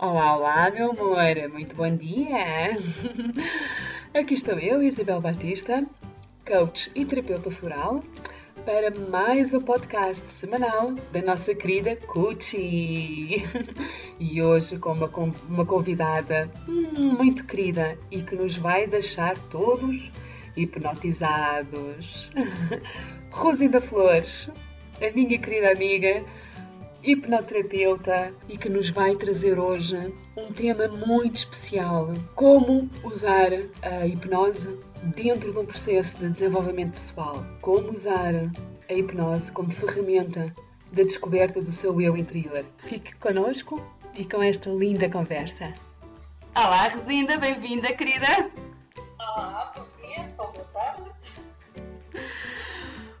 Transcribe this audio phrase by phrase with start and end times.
[0.00, 2.78] Olá, olá, meu amor, muito bom dia!
[4.14, 5.84] Aqui estou eu, Isabel Batista,
[6.46, 8.04] coach e terapeuta floral,
[8.64, 13.44] para mais um podcast semanal da nossa querida Cuchi.
[14.20, 15.10] E hoje com uma,
[15.48, 16.48] uma convidada
[16.94, 20.12] muito querida e que nos vai deixar todos
[20.56, 22.30] hipnotizados.
[23.32, 24.48] Rosinda Flores,
[25.02, 26.24] a minha querida amiga,
[27.02, 33.50] hipnoterapeuta e que nos vai trazer hoje um tema muito especial: como usar
[33.82, 34.78] a hipnose
[35.14, 38.34] dentro de um processo de desenvolvimento pessoal, como usar
[38.88, 40.54] a hipnose como ferramenta
[40.92, 42.64] da descoberta do seu eu interior.
[42.78, 43.82] Fique conosco
[44.14, 45.72] e com esta linda conversa.
[46.54, 48.50] Olá, Rosinda, bem-vinda, querida.
[49.18, 51.07] Olá, bom dia, boa tarde.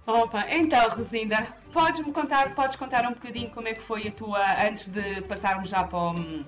[0.08, 4.42] Opa, então, Rosinda, podes-me contar, podes contar um bocadinho como é que foi a tua,
[4.66, 6.44] antes de passarmos já para o,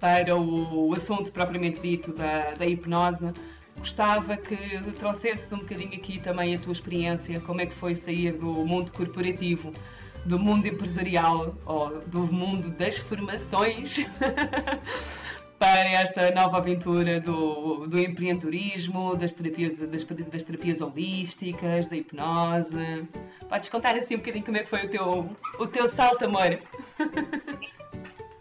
[0.00, 3.34] para o assunto propriamente dito da, da hipnose,
[3.76, 4.56] gostava que
[4.98, 8.92] trouxesses um bocadinho aqui também a tua experiência, como é que foi sair do mundo
[8.92, 9.70] corporativo,
[10.24, 14.06] do mundo empresarial ou do mundo das formações
[15.58, 23.08] para esta nova aventura do, do empreendedorismo, das terapias, das, das, terapias holísticas, da hipnose.
[23.48, 26.58] Podes contar assim um bocadinho como é que foi o teu, o teu salto, amor?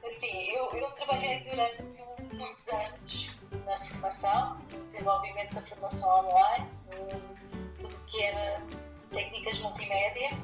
[0.10, 6.68] Sim, eu, eu trabalhei durante muitos anos na formação, desenvolvimento da formação online,
[7.80, 8.62] tudo que era
[9.10, 10.38] técnicas multimédia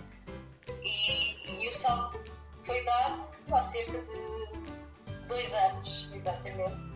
[0.82, 2.18] e, e o salto
[2.64, 4.74] foi dado há cerca de
[5.28, 6.94] dois anos, exatamente,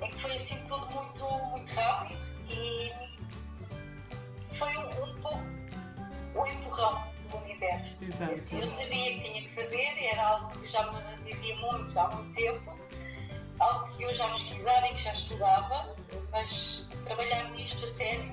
[0.00, 2.92] em que foi assim tudo muito, muito rápido e
[4.54, 5.58] foi um, um pouco
[6.34, 8.12] o empurrão do universo.
[8.22, 12.34] Eu sabia que tinha que fazer, era algo que já me dizia muito há muito
[12.34, 12.78] tempo,
[13.58, 15.96] algo que eu já pesquisava e que já estudava,
[16.30, 18.30] mas trabalhar nisto a sério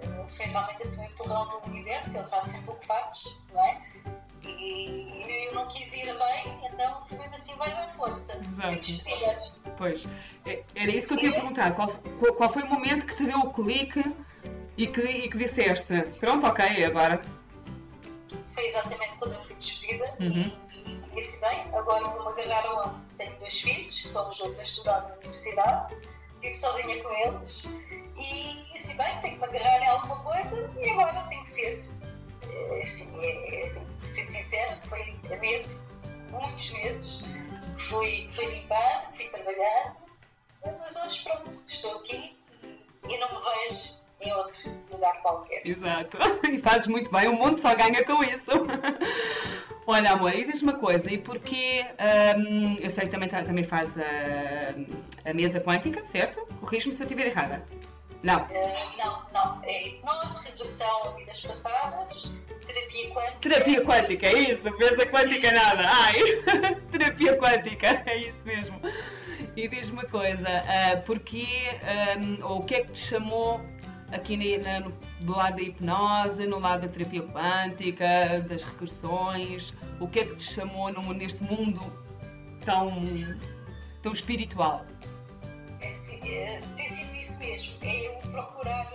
[0.00, 4.19] eh, foi realmente assim um empurrão do universo, eles estavam sempre ocupados, não é?
[4.58, 8.40] E eu não quis ir bem, então mesmo assim, vai dar força.
[8.60, 9.70] Exato.
[9.76, 10.08] Pois,
[10.46, 11.74] é, era isso que eu te ia perguntar.
[11.74, 14.04] Qual, qual foi o momento que te deu o clique
[14.76, 17.20] e que, e que disseste, pronto, ok, agora?
[18.54, 20.52] Foi exatamente quando eu fui despedida uhum.
[20.86, 23.04] e, e disse, bem, agora vou-me agarrar aonde?
[23.18, 25.96] Tenho dois filhos, estão os dois a estudar na universidade,
[26.40, 27.64] vivo sozinha com eles
[28.16, 31.99] e disse, bem, tenho que me agarrar em alguma coisa e agora tem que ser
[32.82, 35.68] assim, é, ser sincera, foi medo,
[36.30, 37.22] muitos medos.
[37.88, 39.96] Fui, fui limpando, fui trabalhando,
[40.64, 42.36] mas hoje pronto, estou aqui
[43.08, 45.62] e não me vejo em outro lugar qualquer.
[45.66, 46.18] Exato,
[46.52, 48.50] e fazes muito bem, o mundo só ganha com isso.
[49.86, 51.84] Olha, amor, e diz uma coisa, e porquê?
[52.36, 56.46] Um, eu sei que também, também faz a, a mesa quântica, certo?
[56.60, 57.66] Corrige-me se eu estiver errada.
[58.22, 58.42] Não.
[58.44, 59.64] Uh, não, não.
[59.64, 62.30] É hipnose, regressão a vidas passadas,
[62.66, 63.38] terapia quântica.
[63.40, 64.70] Terapia quântica, é isso.
[64.76, 65.82] Mesa quântica nada.
[65.88, 66.20] Ai,
[66.92, 68.80] terapia quântica, é isso mesmo.
[69.56, 71.80] E diz-me uma coisa, uh, porquê,
[72.18, 73.60] um, ou o que é que te chamou
[74.12, 80.08] aqui na, no, do lado da hipnose, no lado da terapia quântica, das regressões, o
[80.08, 81.80] que é que te chamou no, neste mundo
[82.64, 83.00] tão,
[84.02, 84.84] tão espiritual?
[85.80, 86.99] É, sim, é, tem sido
[87.40, 88.86] mesmo, é eu procurar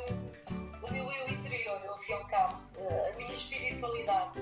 [0.83, 4.39] o meu eu interior, ao fim e ao cabo, a minha espiritualidade.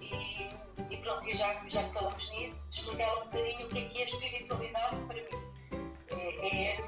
[0.00, 0.50] E,
[0.90, 4.02] e pronto, e já, já que falamos nisso, explicar um bocadinho o que é que
[4.02, 5.48] é espiritualidade para mim.
[6.10, 6.80] É, é,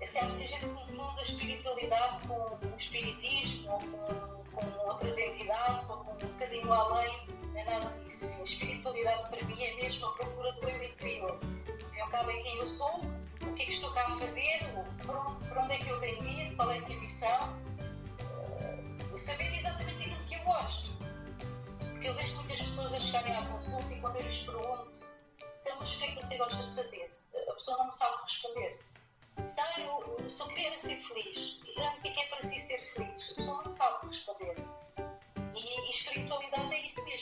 [0.00, 4.44] é assim, há muita gente que confunde a espiritualidade com, com o espiritismo, ou com,
[4.52, 8.24] com outras entidades, ou com um bocadinho além, é nada disso.
[8.24, 11.30] Assim, a espiritualidade para mim é mesmo a procura do eu interior.
[11.32, 13.00] Ao fim e ao cabo é quem eu sou,
[13.42, 14.60] o que é que estou cá a fazer,
[15.48, 17.58] para onde é que eu tenho ir, qual é a minha missão,
[19.12, 20.90] uh, saber exatamente aquilo que eu gosto.
[21.80, 24.92] Porque eu vejo muitas pessoas a chegarem à consulta e quando eu lhes pergunto,
[25.60, 27.10] então, mas o que é que você gosta de fazer?
[27.48, 28.80] A pessoa não me sabe responder.
[29.38, 31.60] Ah, eu, eu só queria ser feliz.
[31.64, 32.47] E, ah, o que é que é para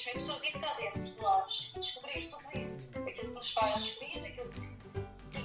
[0.07, 3.15] é isso mesmo, é a pessoa vir cá dentro de nós, descobrir tudo isso, aquilo
[3.15, 4.61] que nos faz feliz, aquilo que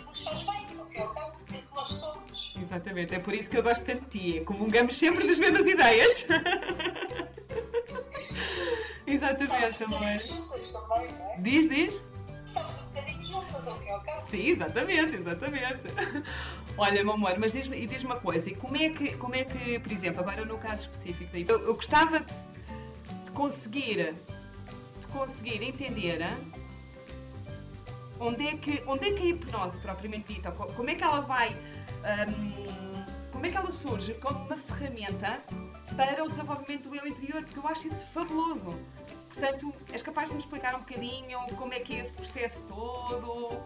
[0.05, 2.53] nos faz bem, ao fim e ao cabo, é que nós somos.
[2.61, 5.65] Exatamente, é por isso que eu gosto tanto de ti, é comungamos sempre das mesmas
[5.65, 6.27] ideias.
[9.07, 10.19] Exatamente, amor.
[10.19, 11.37] juntas também, não é?
[11.39, 12.03] Diz, diz.
[12.45, 14.29] Somos um bocadinho juntas, ao fim e ao cabo.
[14.29, 15.81] Sim, exatamente, exatamente.
[16.77, 19.79] Olha, meu amor, mas diz-me diz uma coisa, e como é, que, como é que,
[19.79, 22.33] por exemplo, agora no caso específico, eu, eu gostava de,
[23.33, 24.15] conseguir
[25.11, 26.19] conseguir entender
[28.19, 31.55] onde é que, onde é que a hipnose, propriamente dita, como é que ela vai,
[32.29, 35.41] um, como é que ela surge como uma ferramenta
[35.95, 38.73] para o desenvolvimento do eu interior, porque eu acho isso fabuloso.
[39.33, 43.57] Portanto, és capaz de me explicar um bocadinho como é que é esse processo todo?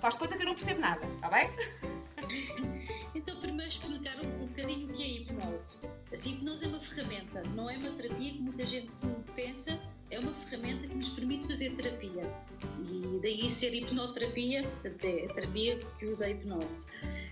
[0.00, 1.50] Faz conta que eu não percebo nada, está bem?
[3.14, 5.80] Então, primeiro explicar um, um bocadinho o que é a hipnose.
[6.10, 8.90] A hipnose é uma ferramenta, não é uma terapia que muita gente
[9.36, 9.80] pensa,
[10.14, 12.22] é uma ferramenta que nos permite fazer terapia.
[12.88, 16.88] E daí ser hipnoterapia, portanto, é a terapia que usa a hipnose.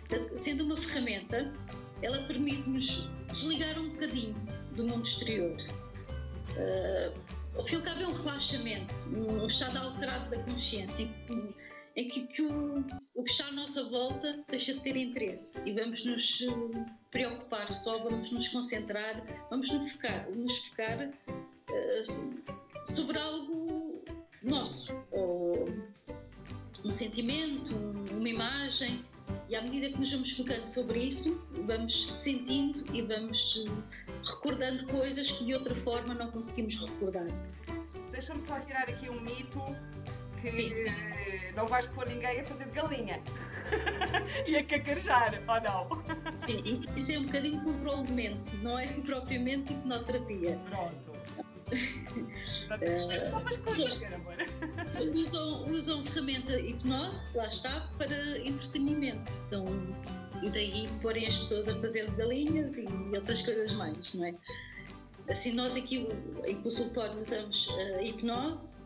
[0.08, 1.52] Portanto, sendo uma ferramenta,
[2.02, 4.34] ela permite-nos desligar um bocadinho
[4.74, 5.56] do mundo exterior.
[6.56, 11.08] Uh, ao fim e ao cabo é um relaxamento, um estado alterado da consciência
[11.94, 12.84] em que, que o,
[13.14, 16.46] o, que está à nossa volta deixa de ter interesse e vamos nos eh,
[17.10, 21.10] preocupar só, vamos nos concentrar, vamos nos focar, nos focar
[21.68, 24.04] uh, sobre algo
[24.42, 25.68] nosso, ou
[26.84, 27.74] um sentimento,
[28.10, 29.04] uma imagem,
[29.48, 34.86] e à medida que nos vamos focando sobre isso, vamos sentindo e vamos eh, recordando
[34.86, 37.26] coisas que de outra forma não conseguimos recordar.
[38.10, 39.60] Deixa-me só tirar aqui um mito
[40.40, 40.72] que Sim.
[41.54, 43.22] não vais pôr ninguém a fazer de galinha
[44.46, 46.40] e a cacarejar, ou não?
[46.40, 50.58] Sim, isso é um bocadinho controle de mente, não é propriamente hipnoterapia.
[50.68, 51.11] Pronto.
[52.70, 53.40] Uh,
[55.14, 59.42] usam, usam ferramenta hipnose, lá está, para entretenimento.
[59.46, 59.66] Então,
[60.42, 64.34] e daí porem as pessoas a fazer galinhas e outras coisas mais, não é?
[65.28, 66.08] Assim, nós aqui
[66.44, 68.84] em consultório usamos a hipnose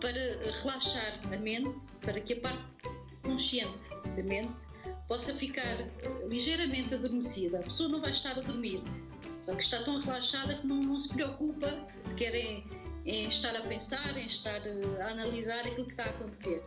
[0.00, 2.82] para relaxar a mente, para que a parte
[3.22, 4.68] consciente da mente
[5.08, 5.76] possa ficar
[6.28, 7.58] ligeiramente adormecida.
[7.58, 8.82] A pessoa não vai estar a dormir,
[9.38, 12.64] só que está tão relaxada que não, não se preocupa se querem
[13.06, 14.60] em estar a pensar, em estar
[15.00, 16.60] a analisar aquilo que está a acontecer.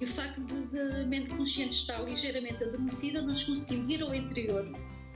[0.00, 4.14] E o facto de, de a mente consciente estar ligeiramente adormecida, nós conseguimos ir ao
[4.14, 4.66] interior,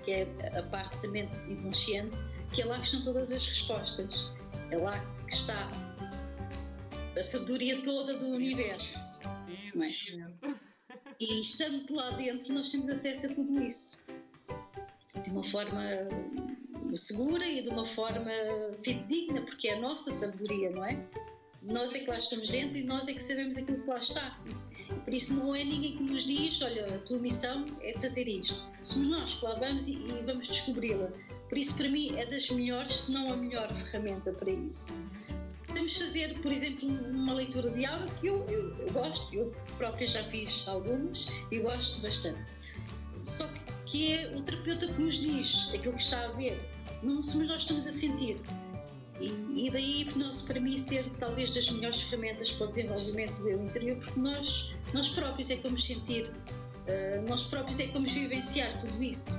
[0.04, 2.16] que é a parte da mente inconsciente,
[2.54, 4.32] que é lá que estão todas as respostas.
[4.70, 5.68] É lá que está
[7.18, 9.20] a sabedoria toda do universo.
[9.24, 10.54] É?
[11.18, 14.04] E estando lá dentro, nós temos acesso a tudo isso.
[15.24, 15.80] De uma forma
[16.96, 18.30] segura e de uma forma
[18.82, 21.04] fidedigna, porque é a nossa sabedoria, não é?
[21.62, 24.38] Nós é que lá estamos dentro e nós é que sabemos aquilo que lá está.
[25.04, 28.64] Por isso não é ninguém que nos diz, olha, a tua missão é fazer isto.
[28.82, 31.10] Somos nós que lá vamos e, e vamos descobri-la.
[31.48, 35.02] Por isso, para mim, é das melhores, se não a melhor ferramenta para isso.
[35.66, 40.06] Podemos fazer, por exemplo, uma leitura de aula que eu, eu, eu gosto, eu própria
[40.06, 42.52] já fiz algumas e gosto bastante.
[43.22, 46.58] Só que é o terapeuta que nos diz aquilo que está a ver
[47.02, 48.40] não somos nós que estamos a sentir.
[49.20, 53.34] E, e daí a hipnose para mim ser talvez das melhores ferramentas para o desenvolvimento
[53.38, 57.86] do eu interior, porque nós, nós próprios é que vamos sentir, uh, nós próprios é
[57.86, 59.38] que vamos vivenciar tudo isso.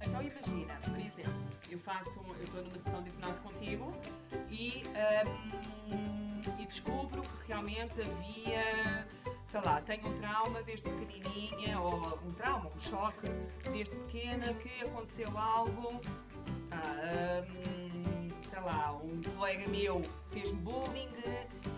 [0.00, 3.96] Então imagina, por exemplo, eu faço, eu estou numa sessão de hipnose contigo
[4.50, 4.82] e,
[5.92, 9.06] um, e descubro que realmente havia
[9.54, 13.28] sei lá, tenho um trauma desde pequenininha, ou um trauma, um choque
[13.70, 16.00] desde pequena, que aconteceu algo
[16.72, 20.02] ah, um, sei lá, um colega meu
[20.32, 21.08] fez-me bullying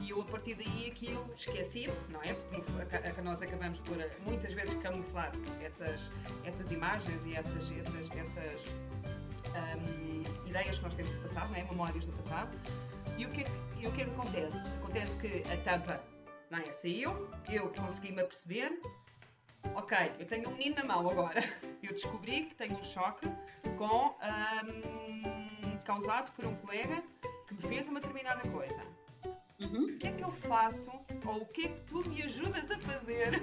[0.00, 2.33] e eu a partir daí aquilo esqueci-me, não é?
[2.33, 6.11] Porque nós acabamos por muitas vezes camuflar essas,
[6.45, 8.67] essas imagens e essas, essas, essas
[9.77, 11.65] um, ideias que nós temos do passado, não é?
[11.65, 12.57] Memórias do passado.
[13.19, 13.47] E o que, é
[13.79, 14.67] e o que é que acontece?
[14.79, 16.00] Acontece que a tampa
[16.61, 16.73] é?
[16.73, 18.81] saiu, eu consegui-me aperceber,
[19.75, 21.41] ok, eu tenho um menino na mão agora.
[21.83, 23.29] Eu descobri que tenho um choque
[23.79, 24.17] com,
[25.07, 27.01] um, causado por um colega
[27.47, 28.83] que me fez uma determinada coisa.
[29.61, 29.95] Uhum.
[29.95, 30.91] O que é que eu faço,
[31.25, 33.41] ou o que é que tu me ajudas a fazer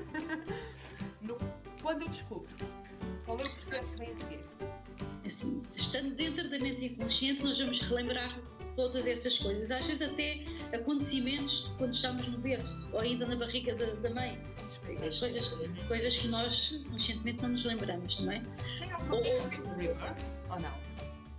[1.21, 1.37] no,
[1.81, 2.49] quando eu descubro?
[3.25, 4.39] Qual é o processo que vem a seguir?
[5.25, 8.37] Assim, estando dentro da mente inconsciente, nós vamos relembrar
[8.75, 10.43] todas essas coisas, às vezes até
[10.75, 14.39] acontecimentos quando estamos no berço ou ainda na barriga da, da mãe.
[15.07, 15.53] As coisas,
[15.87, 18.41] coisas que nós conscientemente não nos lembramos, não é?
[19.09, 19.23] Ou?
[20.49, 20.77] Ou não?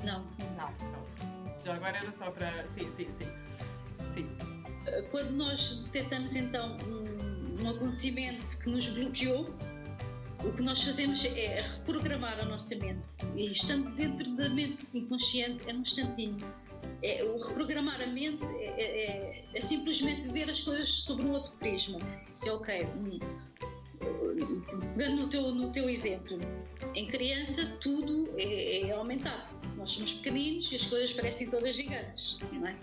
[0.03, 0.25] Não.
[0.57, 1.35] Não, pronto.
[1.65, 2.67] Já agora era só para.
[2.69, 3.27] Sim, sim, sim.
[4.15, 4.29] sim.
[5.11, 9.51] Quando nós detectamos então um, um acontecimento que nos bloqueou,
[10.45, 13.17] o que nós fazemos é reprogramar a nossa mente.
[13.35, 16.37] E estando dentro da mente inconsciente, é num instantinho
[17.05, 21.33] é, o reprogramar a mente é, é, é, é, simplesmente ver as coisas sobre um
[21.33, 21.99] outro prisma.
[22.35, 22.87] Isso é ok.
[22.99, 23.19] Hum.
[24.97, 26.39] Pegando no teu, no teu exemplo,
[26.95, 29.51] em criança tudo é, é, aumentado.
[29.77, 32.77] Nós somos pequeninos e as coisas parecem todas gigantes, não é?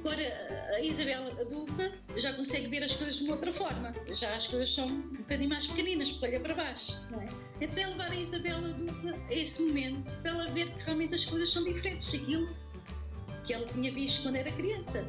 [0.00, 3.94] Agora, a Isabel adulta já consegue ver as coisas de uma outra forma.
[4.08, 7.00] Já as coisas são um bocadinho mais pequeninas, porque olha para baixo.
[7.10, 7.28] Não é?
[7.60, 11.24] Então é levar a Isabel adulta a esse momento para ela ver que realmente as
[11.24, 12.48] coisas são diferentes daquilo
[13.44, 15.04] que ela tinha visto quando era criança.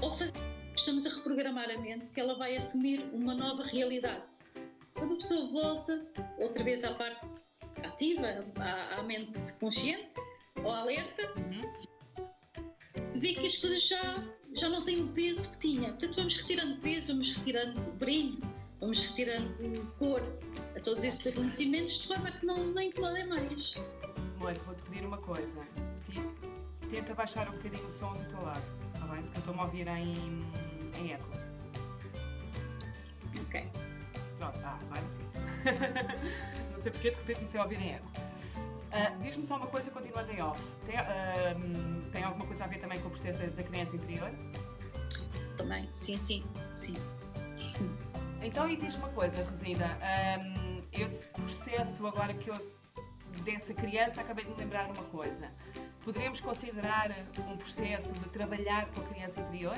[0.00, 0.32] Ou fazer,
[0.74, 4.26] estamos a reprogramar a mente que ela vai assumir uma nova realidade.
[4.94, 6.06] Quando a pessoa volta
[6.38, 7.26] outra vez à parte
[7.84, 10.20] ativa, à, à mente consciente
[10.62, 11.80] ou alerta, uhum
[13.20, 15.90] vê que as coisas já, já não têm o peso que tinha.
[15.90, 18.40] Portanto, vamos retirando peso, vamos retirando brilho,
[18.80, 20.22] vamos retirando cor
[20.74, 23.74] a todos esses acontecimentos de forma que não, não incomodem mais.
[24.36, 25.60] Amor, vou-te pedir uma coisa.
[26.90, 28.62] Tenta baixar um bocadinho o som do teu lado,
[28.94, 29.22] está bem?
[29.22, 30.44] Porque eu estou-me a ouvir em,
[30.98, 31.28] em eco.
[33.46, 33.70] Ok.
[34.38, 35.22] Pronto, ah, vai assim.
[36.72, 38.06] não sei porque de repente comecei a ouvir em eco.
[38.90, 40.60] Uh, Diz-me só uma coisa, continuando em off.
[40.84, 44.32] Tem, uh, tem alguma coisa a ver também com o processo da criança interior?
[45.56, 46.44] Também, sim, sim,
[46.74, 46.96] sim.
[48.42, 49.96] Então, e diz-me uma coisa, Rosina.
[50.40, 52.80] Um, esse processo agora que eu
[53.44, 55.50] dessa criança, acabei de me lembrar uma coisa.
[56.04, 59.76] Poderíamos considerar um processo de trabalhar com a criança interior?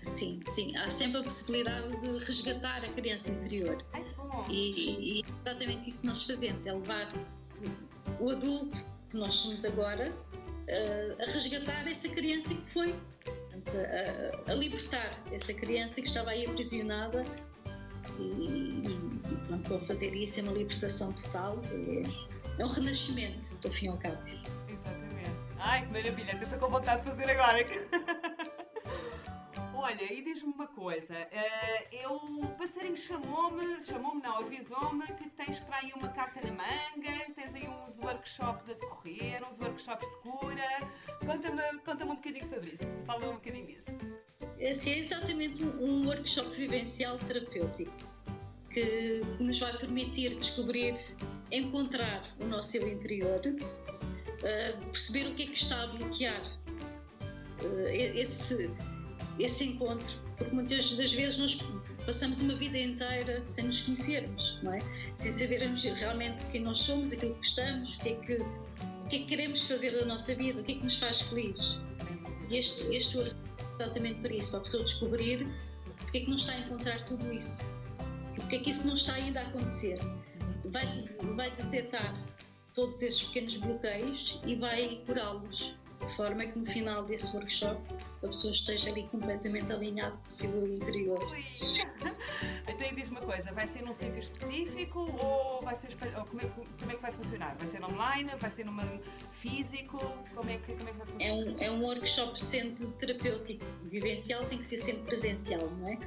[0.00, 0.76] Sim, sim.
[0.76, 3.84] Há sempre a possibilidade de resgatar a criança interior.
[3.92, 4.46] Ai, bom.
[4.48, 7.08] E, e exatamente isso nós fazemos, é levar
[8.18, 8.78] o adulto
[9.10, 12.94] que nós somos agora uh, a resgatar essa criança que foi,
[14.46, 17.24] a, a, libertar essa criança que estava aí aprisionada
[18.18, 23.70] e, e, pronto, a fazer isso é uma libertação total, é, é um renascimento, do
[23.70, 24.22] fim ao cabo.
[25.62, 27.58] Ai, que maravilha, estou com vontade de fazer agora.
[29.74, 35.58] Olha, e diz-me uma coisa, uh, eu, o passarinho chamou-me, chamou-me não, avisou-me que tens
[35.60, 40.16] para aí uma carta na manga, tens aí uns workshops a decorrer, uns workshops de
[40.16, 40.90] cura.
[41.24, 43.90] Conta-me conta um bocadinho sobre isso, fala um bocadinho disso.
[44.58, 48.10] Esse é exatamente um workshop vivencial terapêutico
[48.70, 50.94] que nos vai permitir descobrir,
[51.50, 53.40] encontrar o nosso eu interior,
[54.42, 56.42] uh, perceber o que é que está a bloquear
[57.62, 58.70] uh, esse
[59.38, 61.58] esse encontro, porque muitas das vezes nós
[62.04, 64.80] passamos uma vida inteira sem nos conhecermos, não é?
[65.16, 69.16] Sem sabermos realmente quem nós somos, aquilo que gostamos, o que é que, o que,
[69.16, 71.78] é que queremos fazer da nossa vida, o que é que nos faz feliz.
[72.50, 73.32] E este, este é
[73.78, 75.46] exatamente para isso, para a pessoa descobrir
[76.00, 77.62] porque é que não está a encontrar tudo isso,
[78.34, 79.98] porque é que isso não está ainda a acontecer.
[80.64, 80.86] Vai,
[81.36, 82.14] vai detectar
[82.80, 87.78] todos esses pequenos bloqueios e vai curá-los de forma que no final desse workshop
[88.22, 91.18] a pessoa esteja ali completamente alinhada com o seu interior.
[92.66, 96.44] Então diz uma coisa, vai ser num sítio específico ou vai ser ou como, é
[96.44, 97.56] que, como é que vai funcionar?
[97.58, 98.30] Vai ser online?
[98.38, 98.84] Vai ser numa
[99.32, 99.98] físico?
[100.34, 101.24] Como é que, como é que vai funcionar?
[101.24, 105.98] É um, é um workshop sendo terapêutico, vivencial, tem que ser sempre presencial, não é?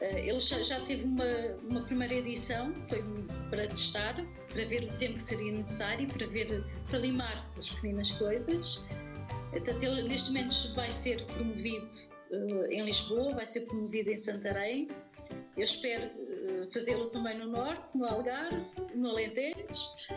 [0.00, 1.24] Eh, ele já, já teve uma,
[1.68, 3.04] uma primeira edição, foi
[3.50, 4.14] para testar,
[4.48, 8.84] para ver o tempo que seria necessário, para ver, para limar as pequenas coisas
[9.50, 11.92] Portanto, ele neste momento vai ser promovido
[12.30, 14.88] uh, em Lisboa, vai ser promovido em Santarém.
[15.56, 18.64] Eu espero uh, fazê-lo também no Norte, no Algarve,
[18.94, 19.56] no Alentejo.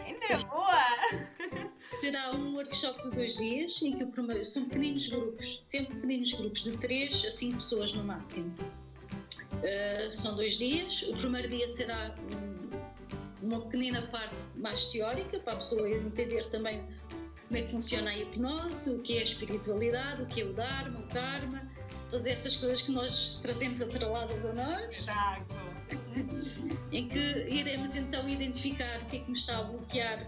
[0.06, 1.72] Ainda é boa!
[1.98, 6.34] Será um workshop de dois dias em que o primeiro, são pequeninos grupos, sempre pequeninos
[6.34, 8.54] grupos, de três a cinco pessoas no máximo.
[9.54, 11.04] Uh, são dois dias.
[11.04, 16.84] O primeiro dia será um, uma pequenina parte mais teórica, para a pessoa entender também
[17.54, 20.54] como é que funciona a hipnose, o que é a espiritualidade, o que é o
[20.54, 21.62] Dharma, o Karma,
[22.10, 25.02] todas essas coisas que nós trazemos atreladas a nós.
[25.02, 25.54] Exato.
[26.92, 30.28] em que iremos então identificar o que é que nos está a bloquear.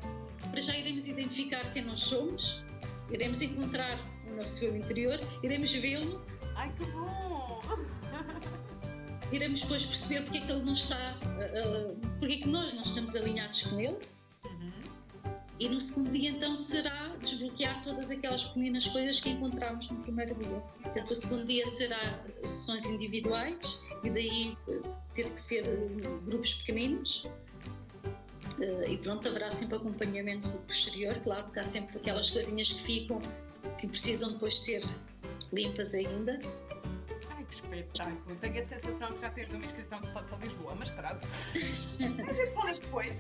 [0.51, 2.63] Para já iremos identificar quem nós somos,
[3.09, 6.23] iremos encontrar o nosso eu interior, iremos vê-lo.
[6.55, 7.59] Ai que bom!
[9.31, 12.83] Iremos depois perceber porque é que ele não está, uh, porque é que nós não
[12.83, 13.97] estamos alinhados com ele
[15.57, 20.35] e no segundo dia, então, será desbloquear todas aquelas pequenas coisas que encontramos no primeiro
[20.35, 20.61] dia.
[20.83, 24.81] Portanto, o segundo dia será sessões individuais e daí eh,
[25.13, 27.25] ter que ser eh, grupos pequeninos.
[28.59, 33.21] Eh, e pronto, haverá sempre acompanhamento posterior, claro, porque há sempre aquelas coisinhas que ficam
[33.79, 34.83] que precisam depois ser
[35.51, 36.39] limpas ainda
[37.79, 38.35] espetáculo.
[38.37, 41.25] Tenho a sensação que já tens uma inscrição para, para Lisboa, mas pronto.
[42.29, 43.19] a gente fala depois.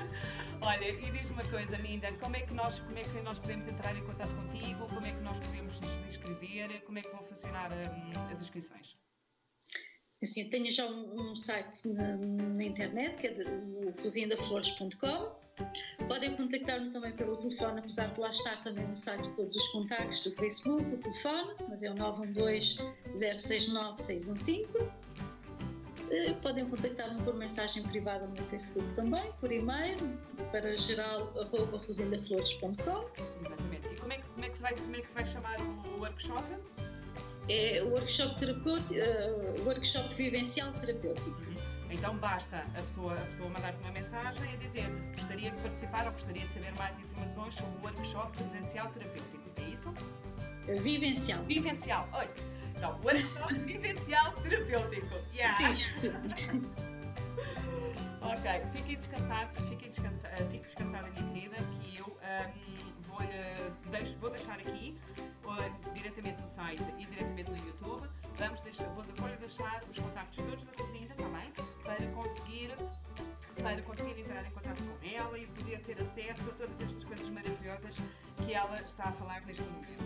[0.62, 3.66] Olha, e diz-me uma coisa, Linda, como é, que nós, como é que nós podemos
[3.66, 4.86] entrar em contato contigo?
[4.88, 6.82] Como é que nós podemos nos inscrever?
[6.82, 8.96] Como é que vão funcionar um, as inscrições?
[10.22, 13.34] Assim, tenho já um, um site na, na, internet que é
[13.86, 15.45] o cozinhadaflores.com
[16.08, 20.20] podem contactar-me também pelo telefone, apesar de lá estar também no site todos os contactos
[20.20, 24.66] do Facebook, o telefone, mas é o 912-069-615.
[26.10, 29.98] Eh, podem contactar-me por mensagem privada no Facebook também, por e-mail,
[30.52, 33.10] para geral.rosindaflores.com.
[33.44, 33.88] Exatamente.
[33.92, 35.60] E como é, que, como, é que se vai, como é que se vai chamar
[35.60, 36.44] o workshop?
[37.48, 41.55] É o workshop, terapêutico, uh, workshop vivencial terapêutico.
[41.90, 46.12] Então basta a pessoa, a pessoa mandar-te uma mensagem e dizer gostaria de participar ou
[46.12, 49.50] gostaria de saber mais informações sobre o workshop presencial terapêutico.
[49.56, 49.92] É isso?
[50.82, 51.44] Vivencial.
[51.44, 52.08] Vivencial.
[52.12, 52.28] Oi.
[52.76, 55.14] Então, workshop vivencial terapêutico.
[55.32, 55.54] Yeah.
[55.54, 56.10] Sim, sim.
[58.20, 63.90] ok, fiquem descansados, fiquem descansa, uh, fique descansada, minha querida, que eu um, vou, uh,
[63.90, 64.98] deixo, vou deixar aqui,
[65.44, 70.44] uh, diretamente no site e diretamente no YouTube, vamos deixar, vou, vou deixar os contactos
[70.44, 71.52] todos da cozinha também,
[71.86, 72.74] para conseguir
[73.62, 77.28] para conseguir entrar em contato com ela e poder ter acesso a todas estas coisas
[77.28, 77.96] maravilhosas
[78.44, 80.04] que ela está a falar neste momento.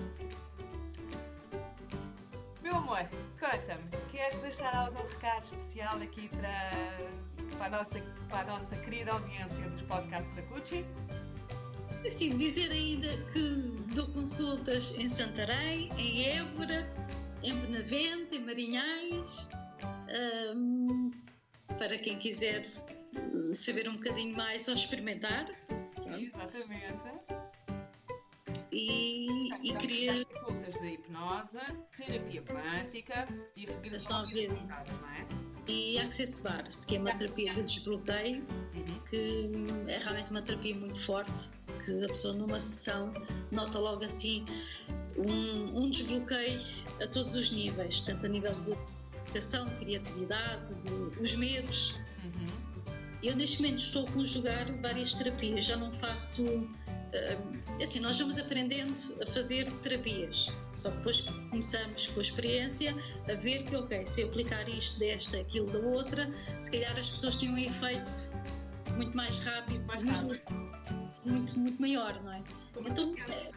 [2.63, 3.09] Meu amor,
[3.41, 9.13] conta-me, queres deixar algum recado especial aqui para, para, a nossa, para a nossa querida
[9.13, 10.85] audiência dos podcasts da Cucci?
[12.07, 13.55] Assim, dizer ainda que
[13.95, 16.91] dou consultas em Santarém, em Évora,
[17.43, 19.49] em Benavente, em Marinhais,
[20.55, 21.11] um,
[21.81, 22.61] para quem quiser
[23.55, 25.47] saber um bocadinho mais ou experimentar.
[25.95, 26.21] Pronto.
[26.21, 27.01] Exatamente.
[28.71, 30.25] E, e queria.
[30.27, 31.59] Consultas de hipnose,
[31.97, 35.27] terapia quântica e regressão de não é?
[35.67, 38.45] E Access Bars, que é uma terapia de desbloqueio,
[38.75, 39.01] uhum.
[39.09, 39.51] que
[39.91, 41.51] é realmente uma terapia muito forte,
[41.85, 43.13] que a pessoa numa sessão
[43.51, 44.45] nota logo assim
[45.17, 46.59] um, um desbloqueio
[47.03, 48.77] a todos os níveis, tanto a nível de
[49.33, 51.97] de criatividade, de os medos.
[52.25, 52.93] Uhum.
[53.23, 56.45] Eu neste momento estou a conjugar várias terapias, já não faço
[57.83, 62.95] assim, nós vamos aprendendo a fazer terapias, só que depois começamos com a experiência
[63.28, 67.09] a ver que, ok, se eu aplicar isto desta, aquilo da outra, se calhar as
[67.09, 68.31] pessoas têm um efeito
[68.97, 70.52] muito mais rápido, mais muito,
[71.25, 72.43] muito, muito, maior, não é?
[72.85, 73.50] Então, é,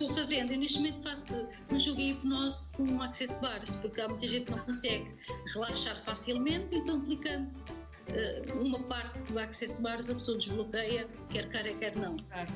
[0.00, 4.08] estou fazendo, e neste momento faço um jogo em hipnose com access bars, porque há
[4.08, 5.14] muita gente que não consegue
[5.52, 11.74] relaxar facilmente, então aplicando uh, uma parte do access bars a pessoa desbloqueia, quer queira,
[11.74, 12.16] quer não.
[12.16, 12.52] Exato.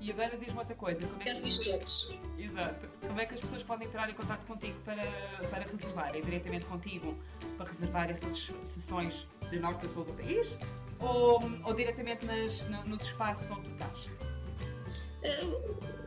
[0.00, 1.06] E agora diz-me outra coisa.
[1.06, 2.22] Como é quer fiz todos.
[2.38, 2.88] Exato.
[3.00, 5.02] Como é que as pessoas podem entrar em contato contigo para,
[5.50, 6.14] para reservar?
[6.14, 7.16] É diretamente contigo
[7.56, 10.58] para reservar essas sessões de norte a sul do país?
[11.00, 14.33] Ou, ou diretamente nas, nos espaços onde tu estás?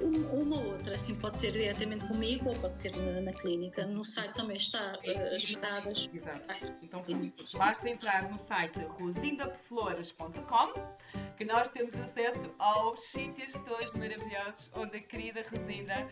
[0.01, 3.85] Uma ou outra, assim pode ser diretamente comigo ou pode ser na, na clínica.
[3.85, 6.09] No site também está uh, as datas.
[6.13, 6.73] Exato.
[6.83, 7.03] Então
[7.57, 10.73] basta entrar no site rosindaflores.com
[11.35, 16.07] que nós temos acesso aos sítios todos maravilhosos onde a querida Rosinda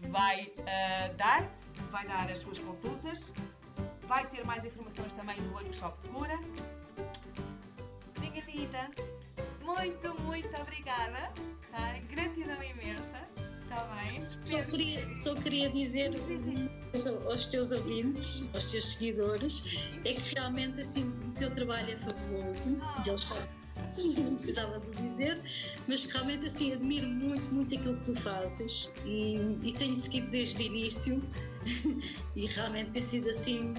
[0.00, 1.50] vai uh, dar,
[1.90, 3.32] vai dar as suas consultas,
[4.02, 6.38] vai ter mais informações também do workshop de cura.
[8.70, 8.90] Linda,
[9.74, 11.32] muito, muito obrigada.
[11.70, 11.98] Tá?
[12.10, 13.28] Gratidão imensa.
[13.62, 14.24] Está bem?
[14.44, 16.10] Só queria, só queria dizer
[17.26, 22.76] aos teus ouvintes, aos teus seguidores, é que realmente assim, o teu trabalho é fabuloso.
[22.80, 23.08] Oh.
[23.08, 23.60] Eles sabem
[24.18, 25.40] não precisava de dizer,
[25.88, 30.62] mas realmente assim admiro muito, muito aquilo que tu fazes e, e tenho seguido desde
[30.62, 31.22] o início
[32.36, 33.74] e realmente tem sido assim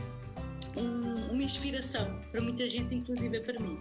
[0.75, 3.79] um, uma inspiração para muita gente, inclusive para mim.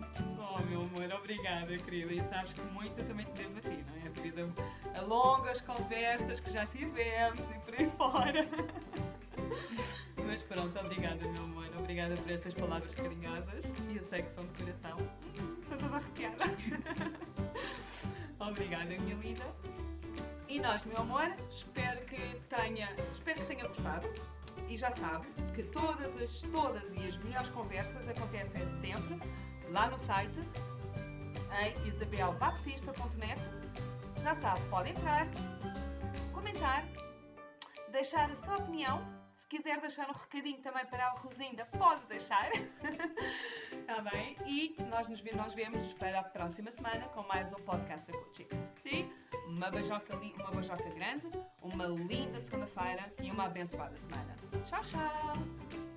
[0.68, 2.12] Meu amor, obrigada, querida.
[2.12, 4.08] E sabes que muito eu também te devo a ti, não é?
[4.10, 4.52] Devido
[4.94, 8.48] a longas conversas que já tivemos e por aí fora.
[10.26, 11.68] Mas pronto, obrigada, meu amor.
[11.78, 14.98] Obrigada por estas palavras carinhosas e a secção de coração.
[15.62, 16.44] Estou toda arrepiada.
[18.38, 19.44] obrigada, minha linda.
[20.48, 24.08] E nós, meu amor, espero que tenha, espero que tenha gostado
[24.68, 29.20] e já sabe que todas as, todas e as melhores conversas acontecem sempre
[29.70, 30.40] lá no site
[31.60, 33.40] em isabelbaptista.net.
[34.22, 35.26] Já sabe, pode entrar,
[36.32, 36.84] comentar,
[37.90, 39.00] deixar a sua opinião.
[39.34, 42.50] Se quiser deixar um recadinho também para a Rosinda, pode deixar.
[42.52, 44.36] Está bem?
[44.44, 48.48] E nós nos nós vemos para a próxima semana com mais um podcast da Coaching.
[48.82, 49.10] Sim?
[49.46, 51.26] Uma beijoca, uma beijoca grande,
[51.62, 54.36] uma linda segunda-feira e uma abençoada semana.
[54.68, 55.89] Tchau, tchau!